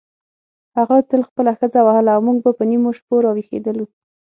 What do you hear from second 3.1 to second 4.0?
راویښېدلو.